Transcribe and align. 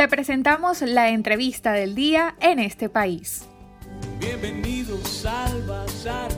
Te 0.00 0.08
presentamos 0.08 0.80
la 0.80 1.10
entrevista 1.10 1.72
del 1.72 1.94
día 1.94 2.34
en 2.40 2.58
este 2.58 2.88
país. 2.88 3.46
Bienvenidos 4.18 5.26
al 5.26 5.62
Bazar. 5.66 6.30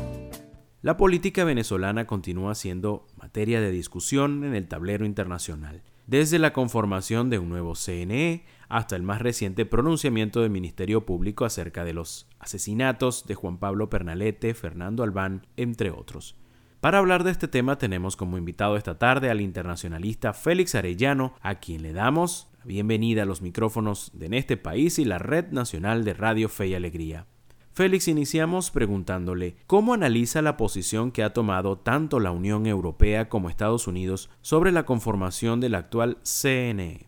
La 0.80 0.96
política 0.96 1.44
venezolana 1.44 2.04
continúa 2.04 2.56
siendo 2.56 3.06
materia 3.16 3.60
de 3.60 3.70
discusión 3.70 4.42
en 4.42 4.56
el 4.56 4.66
tablero 4.66 5.06
internacional, 5.06 5.84
desde 6.08 6.40
la 6.40 6.52
conformación 6.52 7.30
de 7.30 7.38
un 7.38 7.50
nuevo 7.50 7.76
CNE 7.76 8.44
hasta 8.68 8.96
el 8.96 9.04
más 9.04 9.22
reciente 9.22 9.64
pronunciamiento 9.64 10.40
del 10.40 10.50
Ministerio 10.50 11.06
Público 11.06 11.44
acerca 11.44 11.84
de 11.84 11.92
los 11.92 12.26
asesinatos 12.40 13.28
de 13.28 13.36
Juan 13.36 13.58
Pablo 13.58 13.88
Pernalete, 13.88 14.54
Fernando 14.54 15.04
Albán, 15.04 15.46
entre 15.56 15.92
otros. 15.92 16.34
Para 16.80 16.98
hablar 16.98 17.22
de 17.22 17.30
este 17.30 17.46
tema 17.46 17.78
tenemos 17.78 18.16
como 18.16 18.38
invitado 18.38 18.76
esta 18.76 18.98
tarde 18.98 19.30
al 19.30 19.40
internacionalista 19.40 20.32
Félix 20.32 20.74
Arellano, 20.74 21.34
a 21.40 21.60
quien 21.60 21.82
le 21.82 21.92
damos 21.92 22.51
bienvenida 22.64 23.22
a 23.22 23.26
los 23.26 23.42
micrófonos 23.42 24.10
de 24.14 24.26
En 24.26 24.34
este 24.34 24.56
país 24.56 24.98
y 24.98 25.04
la 25.04 25.18
Red 25.18 25.50
Nacional 25.50 26.04
de 26.04 26.14
Radio 26.14 26.48
Fe 26.48 26.68
y 26.68 26.74
Alegría. 26.74 27.26
Félix, 27.72 28.06
iniciamos 28.06 28.70
preguntándole 28.70 29.56
cómo 29.66 29.94
analiza 29.94 30.42
la 30.42 30.56
posición 30.56 31.10
que 31.10 31.22
ha 31.22 31.32
tomado 31.32 31.78
tanto 31.78 32.20
la 32.20 32.30
Unión 32.30 32.66
Europea 32.66 33.28
como 33.28 33.48
Estados 33.48 33.86
Unidos 33.86 34.30
sobre 34.42 34.72
la 34.72 34.84
conformación 34.84 35.60
del 35.60 35.74
actual 35.74 36.18
CNE. 36.22 37.06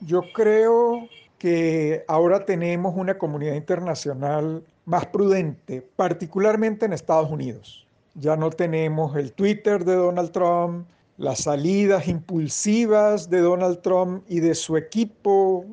Yo 0.00 0.22
creo 0.34 1.08
que 1.38 2.04
ahora 2.08 2.44
tenemos 2.44 2.94
una 2.96 3.16
comunidad 3.16 3.54
internacional 3.54 4.62
más 4.84 5.06
prudente, 5.06 5.82
particularmente 5.96 6.84
en 6.84 6.92
Estados 6.92 7.30
Unidos. 7.30 7.86
Ya 8.14 8.36
no 8.36 8.50
tenemos 8.50 9.16
el 9.16 9.32
Twitter 9.32 9.84
de 9.84 9.94
Donald 9.94 10.32
Trump, 10.32 10.86
las 11.20 11.40
salidas 11.40 12.08
impulsivas 12.08 13.28
de 13.28 13.40
Donald 13.40 13.82
Trump 13.82 14.24
y 14.26 14.40
de 14.40 14.54
su 14.54 14.78
equipo 14.78 15.66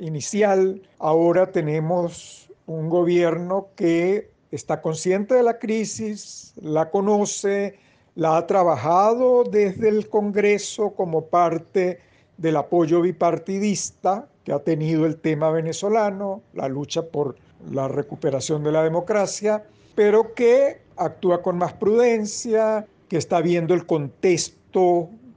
inicial. 0.00 0.82
Ahora 0.98 1.52
tenemos 1.52 2.50
un 2.66 2.88
gobierno 2.88 3.68
que 3.76 4.32
está 4.50 4.82
consciente 4.82 5.36
de 5.36 5.44
la 5.44 5.60
crisis, 5.60 6.54
la 6.60 6.90
conoce, 6.90 7.78
la 8.16 8.36
ha 8.36 8.48
trabajado 8.48 9.44
desde 9.44 9.88
el 9.88 10.08
Congreso 10.08 10.90
como 10.90 11.26
parte 11.26 12.00
del 12.36 12.56
apoyo 12.56 13.00
bipartidista 13.00 14.26
que 14.42 14.52
ha 14.52 14.58
tenido 14.58 15.06
el 15.06 15.18
tema 15.18 15.52
venezolano, 15.52 16.42
la 16.52 16.66
lucha 16.66 17.02
por 17.02 17.36
la 17.70 17.86
recuperación 17.86 18.64
de 18.64 18.72
la 18.72 18.82
democracia, 18.82 19.62
pero 19.94 20.34
que 20.34 20.80
actúa 20.96 21.42
con 21.42 21.58
más 21.58 21.74
prudencia, 21.74 22.88
que 23.08 23.18
está 23.18 23.40
viendo 23.40 23.72
el 23.72 23.86
contexto 23.86 24.59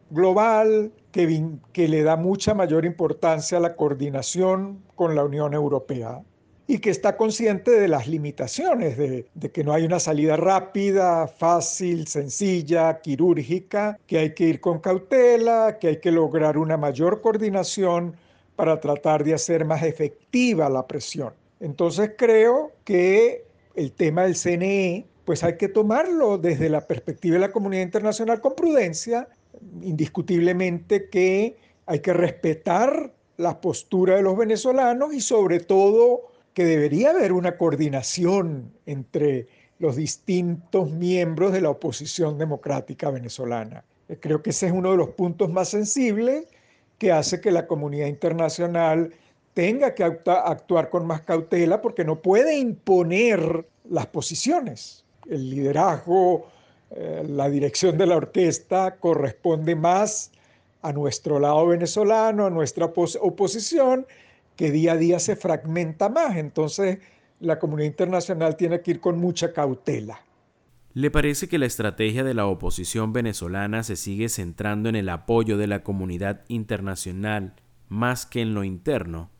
global, 0.09 0.91
que, 1.11 1.87
le 1.87 2.03
da 2.03 2.15
mucha 2.15 2.53
mayor 2.53 2.85
importancia 2.85 3.57
a 3.57 3.61
la 3.61 3.75
coordinación 3.75 4.83
con 4.95 5.15
la 5.15 5.23
Unión 5.23 5.53
Europea 5.53 6.21
y 6.65 6.79
que 6.79 6.89
está 6.89 7.17
consciente 7.17 7.71
de 7.71 7.87
las 7.87 8.07
limitaciones, 8.07 8.97
de, 8.97 9.51
que 9.51 9.63
no 9.63 9.73
hay 9.73 9.85
una 9.85 9.99
salida 9.99 10.37
rápida, 10.37 11.27
fácil, 11.27 12.07
sencilla, 12.07 13.01
quirúrgica, 13.01 13.99
que 14.07 14.17
hay 14.17 14.33
que 14.33 14.45
ir 14.45 14.61
con 14.61 14.79
cautela, 14.79 15.77
que 15.79 15.89
hay 15.89 15.97
que 15.99 16.11
lograr 16.11 16.57
una 16.57 16.77
mayor 16.77 17.21
coordinación 17.21 18.15
para 18.55 18.79
tratar 18.79 19.23
de 19.23 19.33
hacer 19.33 19.65
más 19.65 19.83
efectiva 19.83 20.69
la 20.69 20.87
presión. 20.87 21.33
Entonces 21.59 22.11
creo 22.17 22.71
que 22.83 23.45
el 23.75 23.91
tema 23.91 24.23
del 24.23 24.35
CNE, 24.35 25.05
pues 25.25 25.43
hay 25.43 25.57
que 25.57 25.69
tomarlo 25.69 26.37
desde 26.37 26.69
la 26.69 26.85
perspectiva 26.87 27.35
de 27.35 27.41
la 27.41 27.51
comunidad 27.51 27.83
internacional 27.83 28.41
con 28.41 28.55
prudencia, 28.55 29.27
indiscutiblemente 29.81 31.09
que 31.09 31.55
hay 31.85 31.99
que 31.99 32.13
respetar 32.13 33.13
la 33.37 33.61
postura 33.61 34.15
de 34.15 34.21
los 34.21 34.37
venezolanos 34.37 35.13
y 35.13 35.21
sobre 35.21 35.59
todo 35.59 36.31
que 36.53 36.65
debería 36.65 37.11
haber 37.11 37.33
una 37.33 37.57
coordinación 37.57 38.71
entre 38.85 39.47
los 39.79 39.95
distintos 39.95 40.91
miembros 40.91 41.51
de 41.51 41.61
la 41.61 41.69
oposición 41.69 42.37
democrática 42.37 43.09
venezolana. 43.09 43.83
Eh, 44.07 44.17
creo 44.19 44.41
que 44.41 44.51
ese 44.51 44.67
es 44.67 44.71
uno 44.71 44.91
de 44.91 44.97
los 44.97 45.09
puntos 45.09 45.49
más 45.49 45.69
sensibles 45.69 46.45
que 46.97 47.11
hace 47.11 47.41
que 47.41 47.51
la 47.51 47.65
comunidad 47.65 48.07
internacional 48.07 49.13
tenga 49.53 49.93
que 49.93 50.03
actuar 50.03 50.89
con 50.89 51.05
más 51.05 51.21
cautela 51.21 51.81
porque 51.81 52.03
no 52.03 52.21
puede 52.21 52.57
imponer 52.57 53.67
las 53.89 54.07
posiciones. 54.07 55.03
El 55.29 55.49
liderazgo, 55.49 56.47
eh, 56.91 57.25
la 57.27 57.49
dirección 57.49 57.97
de 57.97 58.05
la 58.05 58.17
orquesta 58.17 58.97
corresponde 58.97 59.75
más 59.75 60.31
a 60.81 60.91
nuestro 60.91 61.39
lado 61.39 61.67
venezolano, 61.67 62.45
a 62.45 62.49
nuestra 62.49 62.85
oposición, 62.85 64.05
que 64.55 64.69
día 64.69 64.93
a 64.93 64.97
día 64.97 65.19
se 65.19 65.35
fragmenta 65.35 66.09
más. 66.09 66.35
Entonces, 66.35 66.99
la 67.39 67.57
comunidad 67.57 67.87
internacional 67.87 68.55
tiene 68.55 68.81
que 68.81 68.91
ir 68.91 68.99
con 68.99 69.17
mucha 69.17 69.53
cautela. 69.53 70.21
¿Le 70.93 71.09
parece 71.09 71.47
que 71.47 71.57
la 71.57 71.65
estrategia 71.65 72.23
de 72.23 72.35
la 72.35 72.45
oposición 72.45 73.13
venezolana 73.13 73.81
se 73.81 73.95
sigue 73.95 74.29
centrando 74.29 74.89
en 74.89 74.95
el 74.95 75.09
apoyo 75.09 75.57
de 75.57 75.65
la 75.65 75.83
comunidad 75.83 76.41
internacional 76.49 77.55
más 77.89 78.27
que 78.27 78.41
en 78.41 78.53
lo 78.53 78.63
interno? 78.63 79.31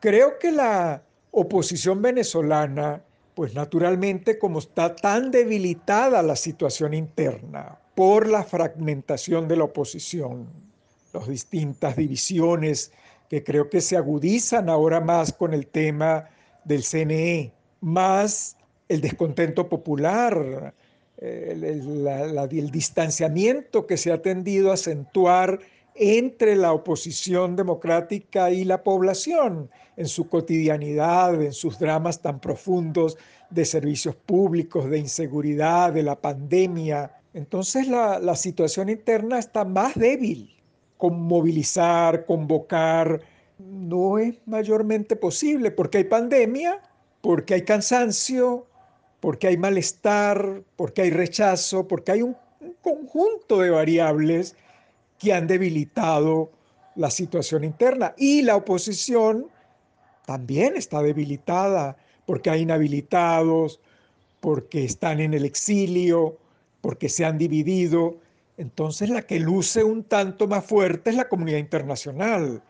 Creo 0.00 0.38
que 0.38 0.50
la 0.50 1.02
oposición 1.30 2.02
venezolana, 2.02 3.02
pues 3.40 3.54
naturalmente 3.54 4.38
como 4.38 4.58
está 4.58 4.94
tan 4.94 5.30
debilitada 5.30 6.22
la 6.22 6.36
situación 6.36 6.92
interna 6.92 7.78
por 7.94 8.28
la 8.28 8.44
fragmentación 8.44 9.48
de 9.48 9.56
la 9.56 9.64
oposición, 9.64 10.46
las 11.14 11.26
distintas 11.26 11.96
divisiones 11.96 12.92
que 13.30 13.42
creo 13.42 13.70
que 13.70 13.80
se 13.80 13.96
agudizan 13.96 14.68
ahora 14.68 15.00
más 15.00 15.32
con 15.32 15.54
el 15.54 15.68
tema 15.68 16.28
del 16.64 16.84
CNE, 16.84 17.50
más 17.80 18.58
el 18.90 19.00
descontento 19.00 19.70
popular, 19.70 20.74
el, 21.16 21.64
el, 21.64 22.70
distanciamiento 22.70 23.86
que 23.86 23.96
se 23.96 24.12
ha 24.12 24.20
tendido 24.20 24.70
a 24.70 24.74
acentuar 24.74 25.60
entre 26.02 26.56
la 26.56 26.72
oposición 26.72 27.56
democrática 27.56 28.50
y 28.50 28.64
la 28.64 28.82
población 28.82 29.70
en 29.98 30.08
su 30.08 30.30
cotidianidad, 30.30 31.40
en 31.42 31.52
sus 31.52 31.78
dramas 31.78 32.22
tan 32.22 32.40
profundos 32.40 33.18
de 33.50 33.66
servicios 33.66 34.16
públicos, 34.16 34.88
de 34.88 34.98
inseguridad, 34.98 35.92
de 35.92 36.02
la 36.02 36.16
pandemia. 36.16 37.12
Entonces 37.34 37.86
la, 37.86 38.34
situación 38.34 38.88
interna 38.88 39.38
está 39.38 39.66
más 39.66 39.94
débil 39.94 40.56
movilizar, 41.02 42.24
convocar, 42.24 43.20
no 43.58 44.18
es 44.18 44.36
mayormente 44.46 45.16
posible 45.16 45.70
porque 45.70 45.98
hay 45.98 46.04
pandemia, 46.04 46.80
porque 47.20 47.54
hay 47.54 47.62
cansancio, 47.62 48.66
porque 49.20 49.48
hay 49.48 49.58
malestar, 49.58 50.62
porque 50.76 51.02
hay 51.02 51.10
rechazo, 51.10 51.86
porque 51.86 52.12
hay 52.12 52.22
un, 52.22 52.36
conjunto 52.82 53.60
de 53.60 53.70
variables 53.70 54.56
que 55.20 55.32
han 55.32 55.46
debilitado 55.46 56.50
la 56.96 57.10
situación 57.10 57.62
interna. 57.62 58.14
Y 58.16 58.42
la 58.42 58.56
oposición 58.56 59.46
también 60.26 60.76
está 60.76 61.02
debilitada 61.02 61.96
porque 62.26 62.50
hay 62.50 62.62
inhabilitados, 62.62 63.80
porque 64.40 64.84
están 64.84 65.20
en 65.20 65.34
el 65.34 65.44
exilio, 65.44 66.38
porque 66.80 67.08
se 67.08 67.24
han 67.24 67.38
dividido. 67.38 68.16
Entonces 68.56 69.10
la 69.10 69.22
que 69.22 69.38
luce 69.38 69.84
un 69.84 70.04
tanto 70.04 70.48
más 70.48 70.64
fuerte 70.64 71.10
es 71.10 71.16
la 71.16 71.28
comunidad 71.28 71.58
internacional. 71.58 72.62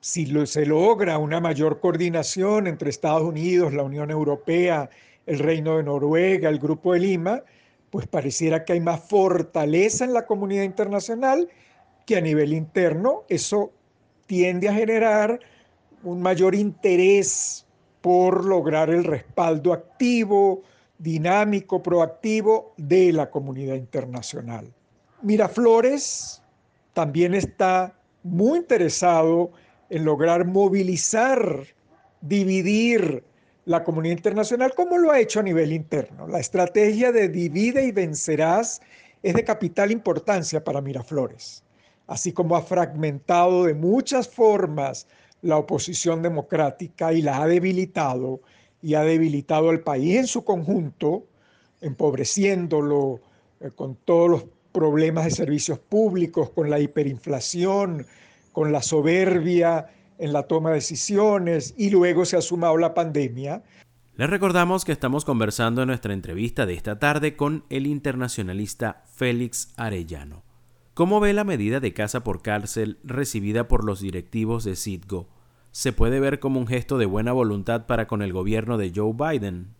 Si 0.00 0.26
se 0.46 0.66
logra 0.66 1.18
una 1.18 1.40
mayor 1.40 1.80
coordinación 1.80 2.66
entre 2.66 2.90
Estados 2.90 3.22
Unidos, 3.22 3.72
la 3.72 3.82
Unión 3.82 4.10
Europea, 4.10 4.90
el 5.26 5.38
Reino 5.38 5.76
de 5.76 5.84
Noruega, 5.84 6.48
el 6.48 6.58
Grupo 6.58 6.92
de 6.92 7.00
Lima, 7.00 7.42
pues 7.90 8.06
pareciera 8.06 8.64
que 8.64 8.72
hay 8.74 8.80
más 8.80 9.00
fortaleza 9.08 10.04
en 10.04 10.12
la 10.12 10.26
comunidad 10.26 10.64
internacional 10.64 11.48
que 12.06 12.16
a 12.16 12.20
nivel 12.20 12.54
interno. 12.54 13.24
Eso 13.28 13.72
tiende 14.26 14.68
a 14.68 14.74
generar 14.74 15.38
un 16.02 16.22
mayor 16.22 16.54
interés 16.54 17.66
por 18.00 18.44
lograr 18.44 18.88
el 18.88 19.04
respaldo 19.04 19.72
activo, 19.72 20.62
dinámico, 20.98 21.82
proactivo 21.82 22.72
de 22.76 23.12
la 23.12 23.28
comunidad 23.28 23.74
internacional. 23.74 24.72
Miraflores 25.22 26.42
también 26.94 27.34
está 27.34 27.94
muy 28.22 28.58
interesado 28.58 29.50
en 29.90 30.04
lograr 30.04 30.46
movilizar, 30.46 31.66
dividir 32.20 33.24
la 33.64 33.82
comunidad 33.82 34.16
internacional 34.16 34.72
como 34.74 34.96
lo 34.98 35.10
ha 35.10 35.20
hecho 35.20 35.40
a 35.40 35.42
nivel 35.42 35.72
interno. 35.72 36.26
La 36.28 36.38
estrategia 36.38 37.12
de 37.12 37.28
divide 37.28 37.84
y 37.84 37.92
vencerás 37.92 38.80
es 39.22 39.34
de 39.34 39.44
capital 39.44 39.90
importancia 39.90 40.62
para 40.62 40.80
Miraflores, 40.80 41.64
así 42.06 42.32
como 42.32 42.56
ha 42.56 42.62
fragmentado 42.62 43.64
de 43.64 43.74
muchas 43.74 44.28
formas 44.28 45.06
la 45.42 45.56
oposición 45.58 46.22
democrática 46.22 47.12
y 47.12 47.22
la 47.22 47.42
ha 47.42 47.46
debilitado 47.46 48.40
y 48.82 48.94
ha 48.94 49.02
debilitado 49.02 49.70
al 49.70 49.80
país 49.80 50.16
en 50.16 50.26
su 50.26 50.44
conjunto, 50.44 51.24
empobreciéndolo 51.80 53.20
eh, 53.60 53.70
con 53.74 53.96
todos 53.96 54.30
los 54.30 54.44
problemas 54.72 55.24
de 55.24 55.30
servicios 55.30 55.78
públicos, 55.78 56.50
con 56.50 56.68
la 56.68 56.78
hiperinflación, 56.78 58.06
con 58.52 58.72
la 58.72 58.82
soberbia 58.82 59.86
en 60.18 60.32
la 60.32 60.44
toma 60.44 60.70
de 60.70 60.76
decisiones 60.76 61.74
y 61.76 61.90
luego 61.90 62.24
se 62.24 62.36
ha 62.36 62.42
sumado 62.42 62.76
la 62.76 62.94
pandemia. 62.94 63.62
Les 64.16 64.30
recordamos 64.30 64.84
que 64.84 64.92
estamos 64.92 65.24
conversando 65.24 65.82
en 65.82 65.88
nuestra 65.88 66.14
entrevista 66.14 66.64
de 66.64 66.74
esta 66.74 66.98
tarde 66.98 67.36
con 67.36 67.64
el 67.68 67.86
internacionalista 67.86 69.04
Félix 69.14 69.74
Arellano. 69.76 70.45
¿Cómo 70.96 71.20
ve 71.20 71.34
la 71.34 71.44
medida 71.44 71.78
de 71.78 71.92
casa 71.92 72.24
por 72.24 72.40
cárcel 72.40 72.98
recibida 73.04 73.68
por 73.68 73.84
los 73.84 74.00
directivos 74.00 74.64
de 74.64 74.76
Citgo? 74.76 75.28
¿Se 75.70 75.92
puede 75.92 76.20
ver 76.20 76.40
como 76.40 76.58
un 76.58 76.66
gesto 76.66 76.96
de 76.96 77.04
buena 77.04 77.34
voluntad 77.34 77.84
para 77.84 78.06
con 78.06 78.22
el 78.22 78.32
gobierno 78.32 78.78
de 78.78 78.92
Joe 78.96 79.12
Biden? 79.12 79.74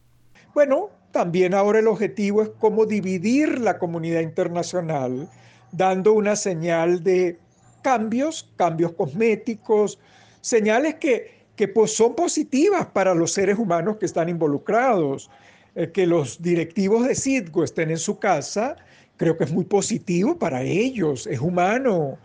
Bueno, 0.53 0.91
también 1.13 1.55
ahora 1.55 1.79
el 1.79 1.89
objetivo 1.89 2.43
es 2.43 2.51
cómo 2.59 2.85
dividir 2.85 3.61
la 3.61 3.79
comunidad 3.79 4.21
internacional, 4.21 5.31
dando 5.73 6.13
una 6.13 6.37
señal 6.37 7.03
de 7.03 7.39
cambios, 7.81 8.53
cambios 8.57 8.93
cosméticos, 8.93 9.99
señales 10.43 10.97
que, 10.97 11.47
que 11.57 11.67
pues 11.67 11.97
son 11.97 12.15
positivas 12.15 12.89
para 12.89 13.15
los 13.15 13.33
seres 13.33 13.59
humanos 13.59 13.97
que 13.97 14.05
están 14.05 14.29
involucrados. 14.29 15.31
Eh, 15.77 15.91
que 15.93 16.07
los 16.07 16.41
directivos 16.41 17.07
de 17.07 17.15
Citgo 17.15 17.62
estén 17.62 17.91
en 17.91 17.99
su 17.99 18.19
casa, 18.19 18.77
creo 19.17 19.37
que 19.37 19.45
es 19.45 19.53
muy 19.53 19.65
positivo 19.65 20.39
para 20.39 20.63
ellos, 20.63 21.27
es 21.27 21.41
humano. 21.41 22.19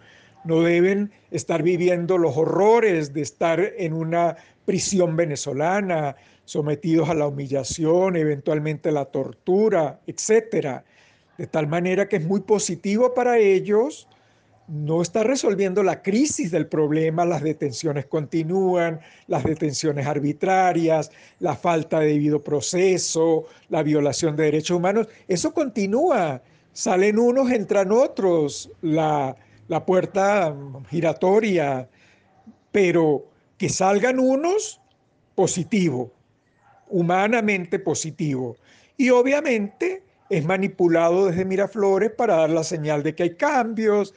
No 0.44 0.62
deben 0.62 1.12
estar 1.30 1.62
viviendo 1.62 2.18
los 2.18 2.36
horrores 2.36 3.14
de 3.14 3.22
estar 3.22 3.60
en 3.78 3.94
una 3.94 4.38
prisión 4.66 5.16
venezolana, 5.16 6.16
sometidos 6.46 7.10
a 7.10 7.14
la 7.14 7.28
humillación, 7.28 8.16
eventualmente 8.16 8.90
a 8.90 8.94
la 8.94 9.06
tortura, 9.06 10.00
etc. 10.08 10.82
De 11.38 11.48
tal 11.48 11.68
manera 11.68 12.10
que 12.10 12.18
es 12.18 12.26
muy 12.26 12.42
positivo 12.42 13.14
para 13.14 13.38
ellos. 13.38 14.08
No 14.68 15.02
está 15.02 15.24
resolviendo 15.24 15.84
la 15.84 16.02
crisis 16.02 16.50
del 16.50 16.66
problema, 16.66 17.26
las 17.26 17.42
detenciones 17.42 18.06
continúan, 18.06 19.02
las 19.28 19.44
detenciones 19.44 20.08
arbitrarias, 20.08 21.12
la 21.40 21.56
falta 21.56 22.00
de 22.00 22.08
debido 22.08 22.42
proceso, 22.42 23.48
la 23.70 23.84
violación 23.84 24.36
de 24.36 24.46
derechos 24.46 24.78
humanos. 24.78 25.08
Eso 25.28 25.54
continúa 25.54 26.42
salen 26.74 27.20
unos, 27.20 27.52
entran 27.52 27.92
otros, 27.92 28.72
la, 28.82 29.36
la 29.68 29.86
puerta 29.86 30.56
giratoria, 30.90 31.90
pero 32.72 33.26
que 33.58 33.70
salgan 33.70 34.20
unos, 34.20 34.82
positivo, 35.36 36.12
humanamente 36.90 37.80
positivo. 37.80 38.58
Y 38.98 39.10
obviamente 39.10 40.04
es 40.30 40.46
manipulado 40.46 41.28
desde 41.28 41.46
Miraflores 41.46 42.12
para 42.12 42.36
dar 42.38 42.50
la 42.50 42.64
señal 42.64 43.04
de 43.04 43.16
que 43.16 43.24
hay 43.24 43.36
cambios, 43.36 44.14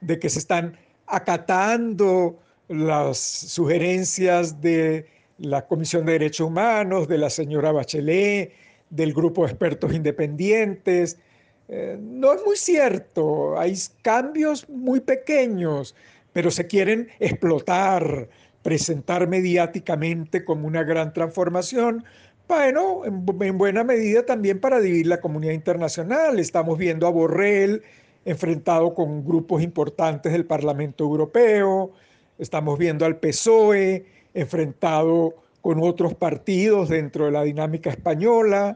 de 0.00 0.18
que 0.18 0.28
se 0.28 0.38
están 0.38 0.76
acatando 1.06 2.38
las 2.68 3.18
sugerencias 3.18 4.60
de 4.60 5.06
la 5.38 5.66
Comisión 5.66 6.06
de 6.06 6.12
Derechos 6.12 6.46
Humanos, 6.46 7.08
de 7.08 7.18
la 7.18 7.30
señora 7.30 7.72
Bachelet, 7.72 8.52
del 8.90 9.12
grupo 9.12 9.44
de 9.44 9.50
expertos 9.50 9.92
independientes, 9.92 11.18
eh, 11.68 11.98
no 12.00 12.32
es 12.32 12.44
muy 12.44 12.56
cierto, 12.56 13.58
hay 13.58 13.74
cambios 14.02 14.68
muy 14.68 15.00
pequeños, 15.00 15.94
pero 16.32 16.50
se 16.50 16.66
quieren 16.66 17.08
explotar, 17.20 18.28
presentar 18.62 19.28
mediáticamente 19.28 20.44
como 20.44 20.66
una 20.66 20.82
gran 20.82 21.12
transformación. 21.12 22.04
Bueno, 22.48 23.04
en, 23.04 23.26
en 23.42 23.58
buena 23.58 23.84
medida 23.84 24.24
también 24.24 24.60
para 24.60 24.80
dividir 24.80 25.06
la 25.06 25.20
comunidad 25.20 25.52
internacional. 25.52 26.38
Estamos 26.38 26.78
viendo 26.78 27.06
a 27.06 27.10
Borrell 27.10 27.82
enfrentado 28.24 28.94
con 28.94 29.24
grupos 29.24 29.62
importantes 29.62 30.32
del 30.32 30.44
Parlamento 30.44 31.04
Europeo, 31.04 31.92
estamos 32.38 32.78
viendo 32.78 33.04
al 33.04 33.16
PSOE 33.16 34.04
enfrentado 34.34 35.34
con 35.60 35.82
otros 35.82 36.14
partidos 36.14 36.88
dentro 36.88 37.26
de 37.26 37.32
la 37.32 37.42
dinámica 37.42 37.90
española, 37.90 38.74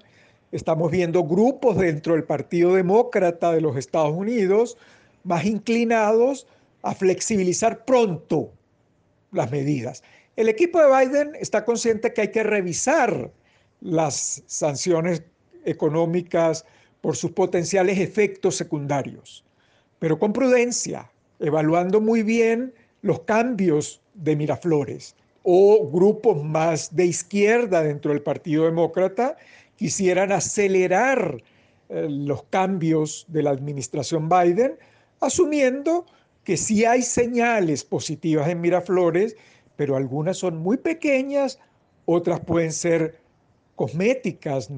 Estamos 0.52 0.90
viendo 0.90 1.24
grupos 1.24 1.78
dentro 1.78 2.12
del 2.12 2.24
Partido 2.24 2.74
Demócrata 2.74 3.52
de 3.52 3.62
los 3.62 3.74
Estados 3.74 4.12
Unidos 4.12 4.76
más 5.24 5.46
inclinados 5.46 6.46
a 6.82 6.94
flexibilizar 6.94 7.86
pronto 7.86 8.52
las 9.30 9.50
medidas. 9.50 10.02
El 10.36 10.50
equipo 10.50 10.78
de 10.78 10.88
Biden 10.88 11.32
está 11.40 11.64
consciente 11.64 12.12
que 12.12 12.20
hay 12.20 12.30
que 12.30 12.42
revisar 12.42 13.32
las 13.80 14.42
sanciones 14.46 15.22
económicas 15.64 16.66
por 17.00 17.16
sus 17.16 17.30
potenciales 17.30 17.98
efectos 17.98 18.54
secundarios, 18.54 19.46
pero 19.98 20.18
con 20.18 20.34
prudencia, 20.34 21.10
evaluando 21.40 21.98
muy 21.98 22.22
bien 22.22 22.74
los 23.00 23.20
cambios 23.20 24.02
de 24.12 24.36
Miraflores 24.36 25.16
o 25.44 25.88
grupos 25.90 26.44
más 26.44 26.94
de 26.94 27.06
izquierda 27.06 27.82
dentro 27.82 28.12
del 28.12 28.22
Partido 28.22 28.66
Demócrata 28.66 29.36
quisieran 29.76 30.32
acelerar 30.32 31.42
eh, 31.88 32.06
los 32.08 32.44
cambios 32.44 33.26
de 33.28 33.42
la 33.42 33.50
administración 33.50 34.28
Biden, 34.28 34.78
asumiendo 35.20 36.06
que 36.44 36.56
sí 36.56 36.84
hay 36.84 37.02
señales 37.02 37.84
positivas 37.84 38.48
en 38.48 38.60
Miraflores, 38.60 39.36
pero 39.76 39.96
algunas 39.96 40.38
son 40.38 40.58
muy 40.58 40.76
pequeñas, 40.76 41.58
otras 42.04 42.40
pueden 42.40 42.72
ser 42.72 43.18
cosméticas. 43.76 44.68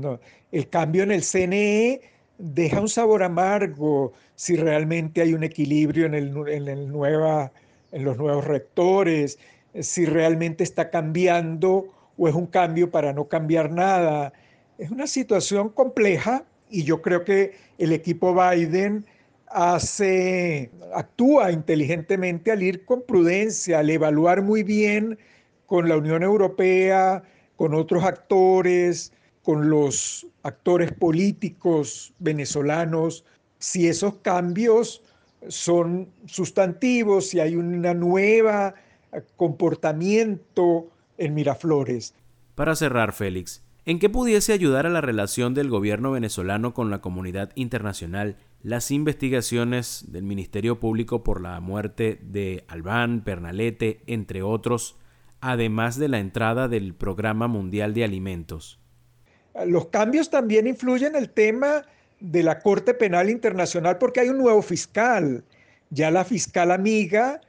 El 0.53 0.69
cambio 0.69 1.03
en 1.03 1.11
el 1.11 1.23
CNE 1.23 2.01
deja 2.39 2.81
un 2.81 2.89
sabor 2.89 3.23
amargo 3.23 4.13
si 4.35 4.57
realmente 4.57 5.23
hay 5.23 5.35
un 5.35 5.45
equilibrio 5.45 6.07
en, 6.07 6.15
el, 6.15 6.49
en 6.49 8.05
los 8.05 8.17
nuevos 8.17 8.45
rectores, 8.45 9.39
si 9.81 10.05
realmente 10.05 10.65
está 10.65 10.91
cambiando 10.91 11.87
o 12.17 12.29
es 12.29 12.35
un 12.35 12.47
cambio 12.47 12.91
para 12.91 13.13
no 13.13 13.29
cambiar 13.29 13.71
nada. 13.71 14.33
Es 14.79 14.91
una 14.91 15.07
situación 15.07 15.69
compleja 15.69 16.45
y 16.69 16.83
yo 16.85 17.01
creo 17.03 17.25
que 17.25 17.57
el 17.79 17.93
equipo 17.93 18.35
Biden 18.35 19.07
actúa 20.95 21.53
inteligentemente 21.53 22.51
al 22.51 22.63
ir 22.63 22.85
con 22.85 23.03
prudencia, 23.03 23.79
al 23.79 23.91
evaluar 23.91 24.43
muy 24.43 24.63
bien 24.63 25.19
con 25.67 25.89
la 25.89 25.97
Unión 25.97 26.23
Europea, 26.23 27.23
con 27.57 27.75
otros 27.75 28.05
actores, 28.05 29.13
con 29.43 29.71
los 29.71 30.27
actores 30.43 30.93
políticos 30.93 32.13
venezolanos, 32.19 33.25
si 33.59 33.87
esos 33.87 34.17
cambios 34.17 35.03
son 35.49 36.09
sustantivos, 36.27 37.29
si 37.29 37.39
hay 37.39 37.55
una 37.55 37.95
nueva 37.95 38.75
comportamiento 39.37 40.89
en 41.19 41.35
Miraflores. 41.35 42.15
Para 42.55 42.75
cerrar, 42.75 43.13
Félix, 43.13 43.63
¿En 43.87 43.99
qué 43.99 44.09
pudiese 44.09 44.55
ayudar 44.55 44.87
a 44.87 44.91
la 44.91 45.03
relación 45.03 45.53
del 45.53 45.69
gobierno 45.69 46.13
venezolano 46.13 46.73
con 46.73 46.91
la 46.91 47.03
comunidad 47.03 47.51
internacional 47.55 48.39
las 48.63 48.91
investigaciones 48.91 50.07
del 50.09 50.23
Ministerio 50.23 50.81
Público 50.81 51.23
por 51.23 51.43
la 51.43 51.61
muerte 51.61 52.19
de 52.23 52.65
Albán, 52.69 53.23
Pernalete, 53.25 54.01
entre 54.07 54.43
otros, 54.43 54.97
además 55.43 55.99
de 55.99 56.09
la 56.09 56.19
entrada 56.19 56.67
del 56.67 56.95
Programa 56.95 57.47
Mundial 57.47 57.93
de 57.93 58.05
Alimentos? 58.05 58.81
Los 59.67 59.89
cambios 59.89 60.31
también 60.31 60.67
influyen 60.67 61.15
en 61.15 61.23
el 61.23 61.29
tema 61.29 61.83
de 62.21 62.43
la 62.43 62.61
Corte 62.61 62.95
Penal 62.95 63.29
Internacional 63.29 63.99
porque 63.99 64.21
hay 64.21 64.31
un 64.31 64.39
nuevo 64.39 64.63
fiscal. 64.63 65.45
Ya 65.91 66.11
la 66.11 66.25
fiscal 66.25 66.71
amiga 66.71 67.43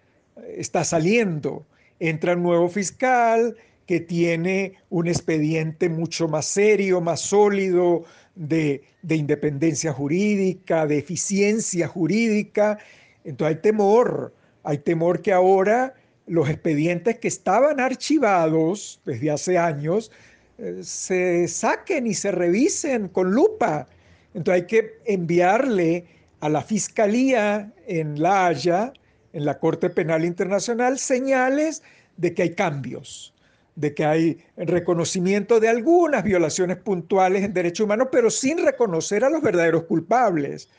está 0.57 0.83
saliendo. 0.83 1.65
Entra 1.97 2.33
un 2.35 2.43
nuevo 2.43 2.67
fiscal, 2.67 3.55
que 3.85 3.99
tiene 3.99 4.73
un 4.89 5.07
expediente 5.07 5.89
mucho 5.89 6.27
más 6.27 6.45
serio, 6.45 7.01
más 7.01 7.21
sólido, 7.21 8.03
de, 8.35 8.83
independencia 9.07 9.93
jurídica, 9.93 10.85
de 10.85 10.97
eficiencia 10.97 11.87
jurídica. 11.87 12.77
Entonces 13.23 13.57
hay 13.57 13.61
temor, 13.61 14.33
hay 14.63 14.79
temor 14.79 15.21
que 15.21 15.31
ahora 15.31 15.93
los 16.27 16.49
expedientes 16.49 17.19
que 17.19 17.27
estaban 17.27 17.79
archivados 17.79 18.99
desde 19.05 19.31
hace 19.31 19.57
años 19.57 20.11
eh, 20.57 20.79
se 20.81 21.47
saquen 21.47 22.07
y 22.07 22.13
se 22.13 22.31
revisen 22.31 23.07
con 23.07 23.31
lupa. 23.31 23.87
Entonces 24.33 24.63
hay 24.63 24.67
que 24.67 24.99
enviarle 25.05 26.05
a 26.39 26.49
la 26.49 26.61
Fiscalía 26.61 27.71
en 27.87 28.21
La 28.21 28.47
Haya, 28.47 28.91
en 29.33 29.45
la 29.45 29.59
Corte 29.59 29.89
Penal 29.89 30.25
Internacional, 30.25 30.97
señales 30.97 31.83
de 32.17 32.33
que 32.33 32.43
hay 32.43 32.55
cambios 32.55 33.34
de 33.75 33.93
que 33.93 34.05
hay 34.05 34.37
reconocimiento 34.55 35.59
de 35.59 35.67
algunas 35.67 36.23
violaciones 36.23 36.77
puntuales 36.77 37.43
en 37.43 37.53
derechos 37.53 37.85
humanos, 37.85 38.07
pero 38.11 38.29
sin 38.29 38.63
reconocer 38.63 39.23
a 39.23 39.29
los 39.29 39.41
verdaderos 39.41 39.83
culpables, 39.83 40.69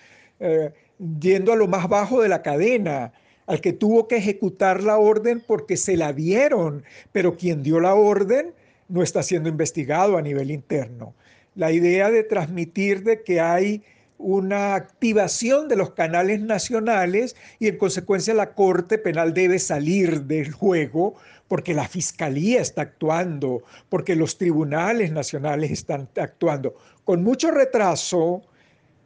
eh, 0.40 0.72
yendo 1.20 1.52
a 1.52 1.56
lo 1.56 1.68
más 1.68 1.88
bajo 1.88 2.22
de 2.22 2.28
la 2.28 2.42
cadena, 2.42 3.12
al 3.46 3.60
que 3.60 3.72
tuvo 3.72 4.08
que 4.08 4.16
ejecutar 4.16 4.82
la 4.82 4.98
orden 4.98 5.42
porque 5.46 5.76
se 5.76 5.96
la 5.96 6.12
dieron, 6.12 6.82
pero 7.12 7.36
quien 7.36 7.62
dio 7.62 7.80
la 7.80 7.94
orden 7.94 8.52
no 8.88 9.02
está 9.02 9.22
siendo 9.22 9.48
investigado 9.48 10.16
a 10.16 10.22
nivel 10.22 10.50
interno. 10.50 11.14
La 11.54 11.72
idea 11.72 12.10
de 12.10 12.22
transmitir 12.22 13.02
de 13.02 13.22
que 13.22 13.40
hay 13.40 13.82
una 14.18 14.74
activación 14.74 15.68
de 15.68 15.76
los 15.76 15.90
canales 15.92 16.40
nacionales 16.40 17.36
y 17.58 17.68
en 17.68 17.76
consecuencia 17.76 18.34
la 18.34 18.54
Corte 18.54 18.98
Penal 18.98 19.34
debe 19.34 19.58
salir 19.58 20.22
del 20.22 20.52
juego 20.52 21.16
porque 21.48 21.74
la 21.74 21.88
Fiscalía 21.88 22.60
está 22.60 22.82
actuando, 22.82 23.62
porque 23.88 24.16
los 24.16 24.36
tribunales 24.38 25.12
nacionales 25.12 25.70
están 25.70 26.08
actuando. 26.16 26.76
Con 27.04 27.22
mucho 27.22 27.50
retraso, 27.50 28.42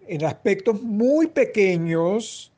en 0.07 0.25
aspectos 0.25 0.83
muy 0.83 1.27
pequeños, 1.27 2.53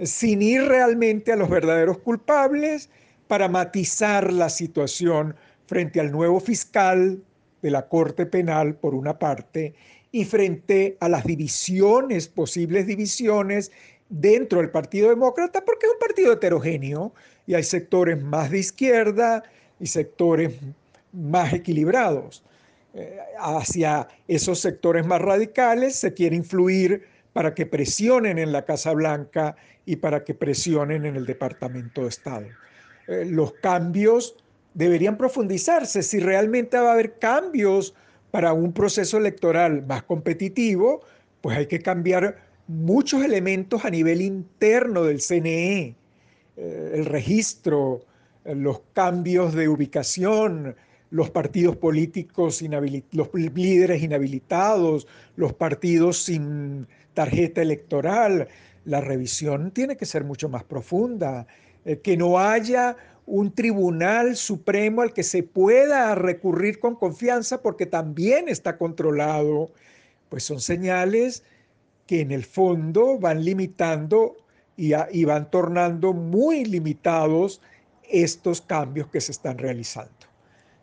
sin 0.00 0.42
ir 0.42 0.62
realmente 0.62 1.32
a 1.32 1.36
los 1.36 1.48
verdaderos 1.48 1.98
culpables, 1.98 2.90
para 3.26 3.48
matizar 3.48 4.32
la 4.32 4.48
situación 4.48 5.34
frente 5.66 6.00
al 6.00 6.12
nuevo 6.12 6.38
fiscal 6.38 7.20
de 7.62 7.70
la 7.70 7.88
Corte 7.88 8.26
Penal, 8.26 8.76
por 8.76 8.94
una 8.94 9.18
parte, 9.18 9.74
y 10.12 10.24
frente 10.24 10.96
a 11.00 11.08
las 11.08 11.24
divisiones, 11.24 12.28
posibles 12.28 12.86
divisiones 12.86 13.72
dentro 14.08 14.60
del 14.60 14.70
Partido 14.70 15.08
Demócrata, 15.08 15.64
porque 15.64 15.86
es 15.86 15.92
un 15.92 15.98
partido 15.98 16.32
heterogéneo 16.32 17.12
y 17.46 17.54
hay 17.54 17.62
sectores 17.62 18.22
más 18.22 18.50
de 18.50 18.58
izquierda 18.58 19.42
y 19.78 19.86
sectores 19.86 20.54
más 21.12 21.52
equilibrados. 21.52 22.42
Eh, 22.94 23.18
hacia 23.38 24.08
esos 24.26 24.60
sectores 24.60 25.06
más 25.06 25.20
radicales 25.20 25.96
se 25.96 26.14
quiere 26.14 26.34
influir 26.34 27.04
para 27.32 27.54
que 27.54 27.66
presionen 27.66 28.38
en 28.38 28.52
la 28.52 28.64
Casa 28.64 28.92
Blanca 28.92 29.56
y 29.84 29.96
para 29.96 30.24
que 30.24 30.34
presionen 30.34 31.04
en 31.04 31.16
el 31.16 31.26
Departamento 31.26 32.02
de 32.02 32.08
Estado. 32.08 32.46
Eh, 33.06 33.26
los 33.26 33.52
cambios 33.52 34.36
deberían 34.72 35.16
profundizarse. 35.16 36.02
Si 36.02 36.20
realmente 36.20 36.78
va 36.78 36.90
a 36.90 36.92
haber 36.94 37.18
cambios 37.18 37.94
para 38.30 38.52
un 38.52 38.72
proceso 38.72 39.18
electoral 39.18 39.84
más 39.86 40.02
competitivo, 40.02 41.02
pues 41.40 41.56
hay 41.56 41.66
que 41.66 41.80
cambiar 41.80 42.38
muchos 42.66 43.22
elementos 43.22 43.84
a 43.84 43.90
nivel 43.90 44.20
interno 44.20 45.04
del 45.04 45.20
CNE, 45.20 45.94
eh, 46.56 46.92
el 46.94 47.04
registro, 47.04 48.02
eh, 48.44 48.54
los 48.54 48.80
cambios 48.92 49.54
de 49.54 49.68
ubicación, 49.68 50.76
los 51.10 51.30
partidos 51.30 51.76
políticos, 51.76 52.62
los 53.12 53.34
líderes 53.34 54.02
inhabilitados, 54.02 55.06
los 55.36 55.52
partidos 55.52 56.24
sin 56.24 56.86
tarjeta 57.14 57.62
electoral. 57.62 58.48
La 58.84 59.00
revisión 59.00 59.70
tiene 59.70 59.96
que 59.96 60.06
ser 60.06 60.24
mucho 60.24 60.48
más 60.48 60.64
profunda, 60.64 61.46
eh, 61.84 61.98
que 61.98 62.16
no 62.16 62.38
haya 62.38 62.96
un 63.26 63.52
tribunal 63.52 64.36
supremo 64.36 65.02
al 65.02 65.12
que 65.12 65.24
se 65.24 65.42
pueda 65.42 66.14
recurrir 66.14 66.78
con 66.78 66.94
confianza 66.94 67.60
porque 67.60 67.86
también 67.86 68.48
está 68.48 68.78
controlado, 68.78 69.70
pues 70.28 70.44
son 70.44 70.60
señales 70.60 71.42
que 72.06 72.20
en 72.20 72.30
el 72.30 72.44
fondo 72.44 73.18
van 73.18 73.44
limitando 73.44 74.36
y, 74.76 75.24
van 75.24 75.50
tornando 75.50 76.12
muy 76.12 76.64
limitados 76.64 77.60
estos 78.08 78.60
cambios 78.60 79.08
que 79.08 79.20
se 79.20 79.32
están 79.32 79.58
realizando. 79.58 80.12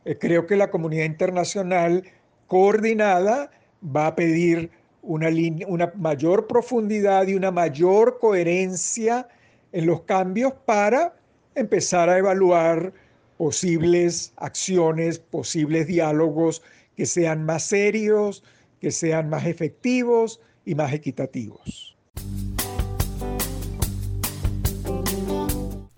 Eh, 0.05 0.17
creo 0.17 0.47
que 0.47 0.55
la 0.55 0.71
comunidad 0.71 1.05
internacional 1.05 2.03
coordinada 2.47 3.51
va 3.83 4.07
a 4.07 4.15
pedir 4.15 4.71
una, 5.01 5.29
una 5.67 5.93
mayor 5.95 6.47
profundidad 6.47 7.27
y 7.27 7.35
una 7.35 7.51
mayor 7.51 8.17
coherencia 8.19 9.27
en 9.71 9.85
los 9.85 10.01
cambios 10.01 10.53
para 10.65 11.15
empezar 11.55 12.09
a 12.09 12.17
evaluar 12.17 12.93
posibles 13.37 14.33
acciones, 14.37 15.19
posibles 15.19 15.87
diálogos 15.87 16.61
que 16.95 17.05
sean 17.05 17.45
más 17.45 17.63
serios, 17.63 18.43
que 18.79 18.91
sean 18.91 19.29
más 19.29 19.45
efectivos 19.45 20.39
y 20.65 20.75
más 20.75 20.93
equitativos. 20.93 21.92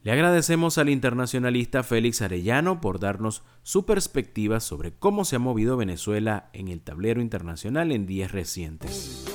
Le 0.06 0.12
agradecemos 0.12 0.78
al 0.78 0.90
internacionalista 0.90 1.82
Félix 1.82 2.22
Arellano 2.22 2.80
por 2.80 3.00
darnos 3.00 3.42
su 3.64 3.88
perspectiva 3.88 4.60
sobre 4.60 4.94
cómo 4.94 5.26
se 5.26 5.38
ha 5.38 5.40
movido 5.40 5.78
Venezuela 5.78 6.52
en 6.54 6.68
el 6.68 6.84
tablero 6.84 7.22
internacional 7.22 7.92
en 7.92 8.06
días 8.06 8.32
recientes. 8.32 9.26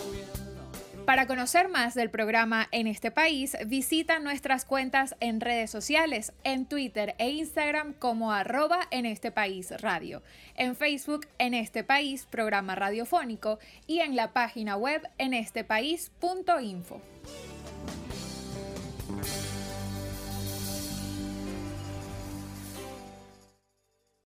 Para 1.06 1.26
conocer 1.26 1.70
más 1.70 1.96
del 1.96 2.08
programa 2.08 2.68
en 2.70 2.86
este 2.86 3.10
país, 3.10 3.56
visita 3.66 4.20
nuestras 4.20 4.64
cuentas 4.64 5.16
en 5.18 5.40
redes 5.40 5.72
sociales, 5.72 6.32
en 6.44 6.66
Twitter 6.66 7.16
e 7.18 7.30
Instagram 7.30 7.94
como 7.94 8.30
arroba 8.30 8.78
en 8.92 9.06
este 9.06 9.32
país 9.32 9.72
radio, 9.80 10.22
en 10.54 10.76
Facebook 10.76 11.26
en 11.38 11.54
este 11.54 11.82
país 11.82 12.28
programa 12.30 12.76
radiofónico 12.76 13.58
y 13.88 13.98
en 13.98 14.14
la 14.14 14.32
página 14.32 14.76
web 14.76 15.02
en 15.18 15.34
este 15.34 15.64
país.info. 15.64 17.02